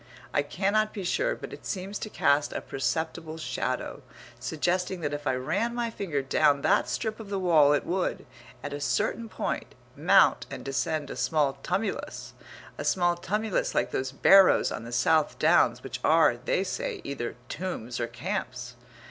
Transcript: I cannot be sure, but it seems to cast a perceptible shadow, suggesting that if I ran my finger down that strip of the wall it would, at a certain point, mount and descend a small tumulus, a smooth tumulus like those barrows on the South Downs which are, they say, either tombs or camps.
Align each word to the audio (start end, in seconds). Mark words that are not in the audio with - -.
I 0.33 0.41
cannot 0.41 0.95
be 0.95 1.03
sure, 1.03 1.35
but 1.35 1.53
it 1.53 1.63
seems 1.63 1.99
to 1.99 2.09
cast 2.09 2.53
a 2.53 2.61
perceptible 2.61 3.37
shadow, 3.37 4.01
suggesting 4.39 5.01
that 5.01 5.13
if 5.13 5.27
I 5.27 5.35
ran 5.35 5.75
my 5.75 5.91
finger 5.91 6.23
down 6.23 6.63
that 6.63 6.89
strip 6.89 7.19
of 7.19 7.29
the 7.29 7.37
wall 7.37 7.71
it 7.73 7.85
would, 7.85 8.25
at 8.63 8.73
a 8.73 8.81
certain 8.81 9.29
point, 9.29 9.75
mount 9.95 10.47
and 10.49 10.65
descend 10.65 11.11
a 11.11 11.15
small 11.15 11.59
tumulus, 11.61 12.33
a 12.79 12.83
smooth 12.83 13.21
tumulus 13.21 13.75
like 13.75 13.91
those 13.91 14.11
barrows 14.11 14.71
on 14.71 14.85
the 14.85 14.91
South 14.91 15.37
Downs 15.37 15.83
which 15.83 15.99
are, 16.03 16.35
they 16.35 16.63
say, 16.63 17.01
either 17.03 17.35
tombs 17.47 17.99
or 17.99 18.07
camps. 18.07 18.73